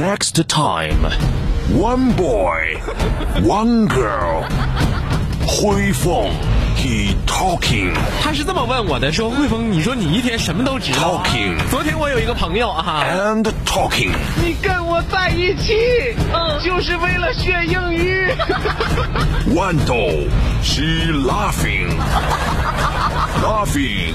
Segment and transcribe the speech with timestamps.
[0.00, 1.04] Next time,
[1.76, 2.80] one boy,
[3.42, 4.48] one girl.
[5.46, 6.30] 辉凤
[6.74, 7.92] ，he talking。
[8.22, 11.22] 他是这么问我的，说汇丰，你说你一天什么都知道。
[11.22, 14.12] Talking 昨天我有一个朋友啊，and talking。
[14.42, 15.76] 你跟我在一起，
[16.32, 18.26] 嗯，就是为了学英语。
[19.54, 19.94] 豌豆
[20.62, 21.90] ，she laughing,
[23.42, 24.14] laughing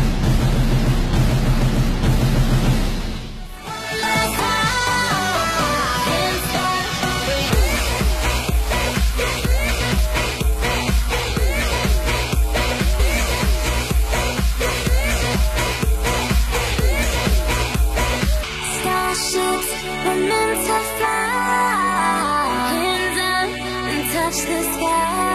[24.31, 25.30] Touch the sky.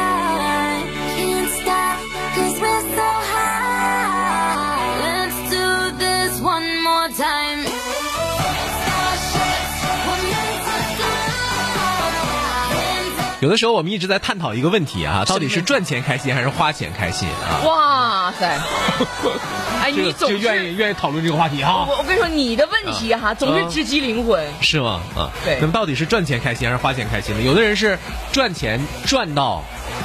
[13.41, 17.61] 有的时候我们一直在探讨一个问题啊，到底是赚钱开心还是花钱开心啊？
[17.67, 18.59] 哇塞！
[19.83, 21.84] 哎，这个你总就是愿意愿意讨论这个话题哈。
[21.87, 24.43] 我我跟你说，你的问题哈，总是直击灵魂。
[24.62, 25.01] 是吗？
[25.15, 27.43] 啊，对那么到底是赚钱开心还是花钱开心呢？
[27.43, 27.98] 有的人是
[28.33, 29.62] 赚钱赚到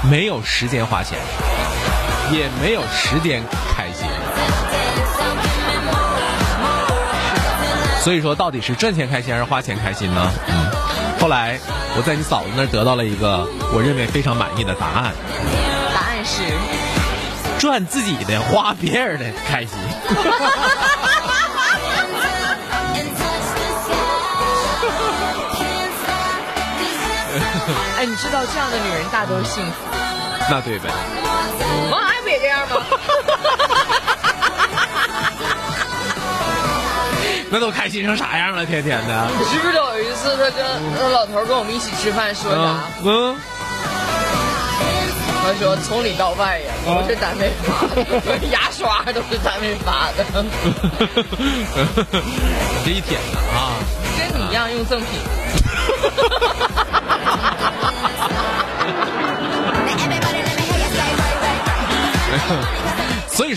[0.09, 1.17] 没有时间花钱，
[2.33, 3.41] 也没有时间
[3.75, 4.05] 开心。
[8.03, 10.31] 所以说，到底是赚钱开心还是花钱开心呢？
[10.47, 10.71] 嗯，
[11.21, 11.59] 后来
[11.95, 15.13] 我在你嫂子那儿得到了一个我认为非常满意的答案：
[15.93, 16.41] 答案是，
[17.59, 19.69] 赚自己的，花别人的开心。
[27.97, 29.73] 哎，你知道这样的女人大都是幸福。
[30.49, 30.89] 那对呗？
[31.91, 32.75] 王还不也这样吗？
[37.51, 38.65] 那都开心成啥样了？
[38.65, 39.27] 天天的。
[39.37, 40.65] 你知不知道有一次他跟
[40.97, 42.79] 那老头跟我们一起吃饭说嗯啥？
[43.03, 43.35] 嗯。
[45.43, 50.23] 他说从里到外呀都是单位发的， 牙刷都是单位发的，
[52.21, 53.73] 你这一天的啊，
[54.17, 55.07] 跟你一样用赠品。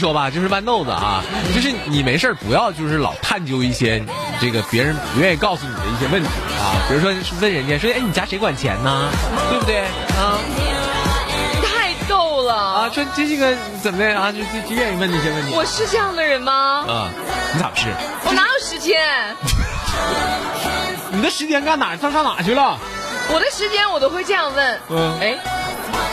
[0.05, 4.05] 说吧，就是豌豆子啊，就是你没事不要就是老探究一些
[4.39, 6.29] 这个别人不愿意告诉你的一些问题
[6.61, 7.11] 啊，比如说
[7.41, 9.09] 问人家说，哎，你家谁管钱呢？
[9.49, 9.79] 对不对
[10.19, 10.37] 啊？
[11.63, 12.91] 太逗了啊，！
[12.93, 14.31] 说这这个怎么的啊？
[14.31, 16.85] 就就就愿意问这些问题我是这样的人吗？
[16.87, 17.09] 啊？
[17.55, 17.89] 你咋不是？
[18.27, 19.01] 我哪有时间？
[21.13, 22.79] 你的时间干哪上上哪去了？
[23.33, 24.81] 我的时间我都会这样问。
[24.91, 25.39] 嗯哎，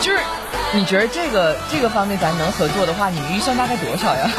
[0.00, 0.18] 就是
[0.74, 4.28] 你觉得这个这个方面咱能合作的话，你预算大概多少呀？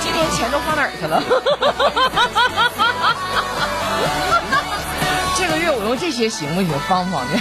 [0.00, 1.22] 今年钱都花哪儿去了？
[5.36, 6.70] 这个月我用这些行不行？
[6.88, 7.38] 方不方便？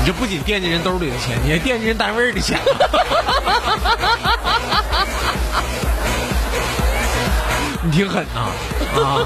[0.00, 2.58] 你这 不仅惦记人兜里的钱，你还惦记人单位的钱。
[7.80, 8.40] 你挺狠呐
[9.00, 9.22] 啊！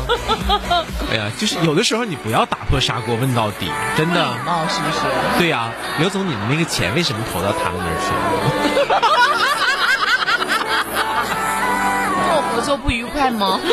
[1.10, 4.24] 哎呀，就是有的时候你不要打破砂锅问到底，真的。
[4.46, 5.00] 哦，是不是？
[5.38, 5.68] 对呀、
[5.98, 8.08] 刘总，你们那个钱为什么投到他们那儿去
[8.88, 8.96] 了？
[12.16, 13.60] 跟我合作不愉快吗？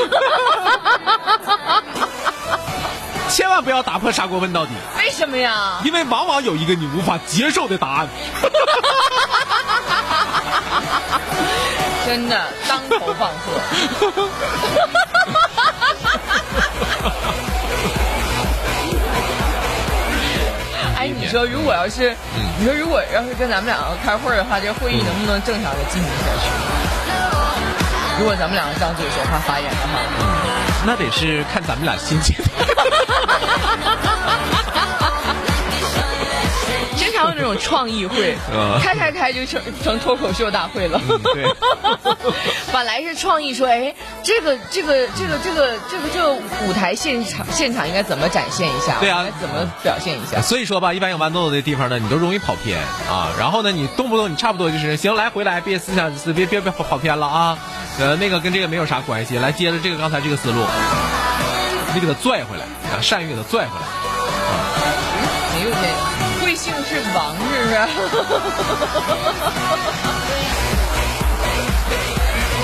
[3.31, 5.79] 千万不要打破砂锅问到底，为什么呀？
[5.85, 8.05] 因为往往有一个你无法接受的答案。
[12.05, 13.53] 真的当头棒喝。
[21.29, 22.15] 说如果要是，
[22.57, 26.49] 你说如果要是跟咱们两个开会的话，这会议能不能正常的进行下去？
[28.19, 29.99] 如果咱们两个张嘴说话发言的话，
[30.85, 32.35] 那得是看咱们俩心情。
[37.19, 40.99] 经常有那种创意会 嗯，开开开就成成脱口秀大会了。
[41.33, 41.45] 对
[42.71, 43.93] 本来是创意说，哎，
[44.23, 46.33] 这个这个这个这个这个这个
[46.65, 48.95] 舞台现场现场应该怎么展现一下？
[49.01, 50.41] 对啊应该怎么表现一下？
[50.41, 52.79] 所以说吧，一般有豌豆子的地方呢，你都容易跑偏
[53.09, 53.31] 啊。
[53.37, 57.57] 然后呢，你动不动你差不多就是行，来回来，别思想别别别跑跑偏了啊。
[57.99, 60.63] 呃，那个跟这个没有啥关系，来接着这个刚才这个思路。
[61.93, 62.63] 你给他拽回来，
[62.95, 63.85] 啊，善于给他拽回来。
[65.51, 66.08] 哎呦天，贵
[66.69, 67.75] 姓是王是不是？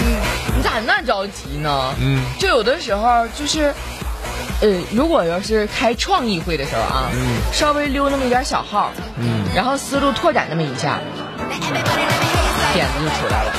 [0.07, 0.21] 嗯，
[0.57, 1.93] 你咋那着急呢？
[1.99, 3.73] 嗯，就有的时候就是，
[4.61, 10.99] 呃，如果要是开创意会的时候啊，嗯稍微溜那么一点小号，嗯，然后思路拓展那么一下，
[12.73, 13.51] 点子就出来了。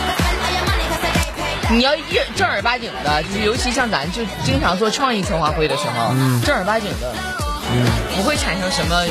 [1.68, 2.00] 你要一
[2.36, 7.12] 正儿八经的，就是尤其像咱就经常做创意策划会的时候，嗯正儿八经的，
[8.14, 9.04] 不会产生什么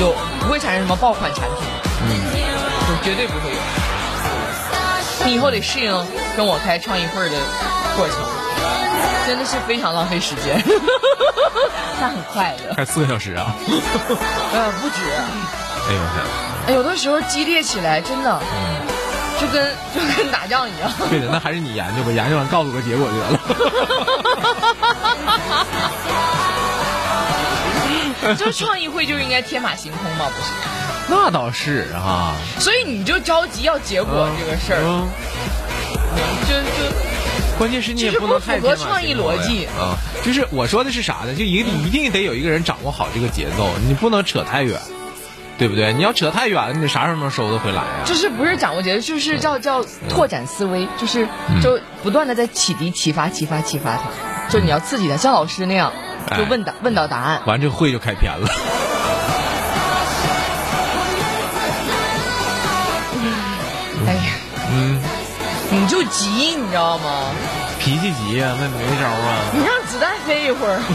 [0.00, 1.68] 有不会产生什么爆款产品，
[2.08, 2.08] 嗯，
[2.88, 3.56] 就绝对不会有。
[5.26, 5.92] 你以后得适应
[6.34, 7.36] 跟我开创意会的
[7.96, 8.16] 过程，
[9.26, 10.58] 真的是非常浪费时间，
[12.00, 12.72] 但很快乐。
[12.74, 13.54] 开四个小时啊！
[13.68, 15.02] 呃，不止，
[15.86, 16.24] 哎呦我天！
[16.68, 18.40] 哎有的时候激烈起来，真的，
[19.38, 20.90] 就跟就跟打仗一样。
[21.10, 23.38] 对的，那还是你研究吧，研究完告诉我个结果就得了。
[28.36, 30.50] 就创意会就应该天马行空嘛，不是？
[31.08, 35.08] 那倒是啊，所以你就着急要结果这个事儿，嗯，
[36.46, 36.94] 就就
[37.58, 39.98] 关键是你也不能符合创意逻辑啊。
[40.24, 41.34] 就是我说的是啥呢？
[41.34, 44.80] 就一个一定得有一个人掌握好这个节奏，你不能扯太远，
[45.58, 45.92] 对不对？
[45.92, 48.04] 你要扯太远了，你啥时候能收得回来啊？
[48.04, 51.26] 就是不是掌握节奏，就是叫叫拓展思维，就是
[51.60, 54.02] 就不断的在启迪、启发、启发、启发他，
[54.48, 55.92] 就你要刺激他，像老师那样，
[56.36, 57.40] 就问答问到答案。
[57.46, 58.48] 完这会就开篇了。
[64.06, 64.20] 哎呀，
[64.72, 64.98] 嗯，
[65.70, 67.30] 你就急，你知道吗？
[67.78, 69.38] 脾气急呀、那没招啊。
[69.54, 70.80] 你让子弹飞一会儿，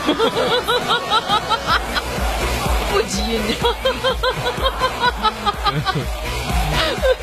[2.92, 3.76] 不急，你知道吗？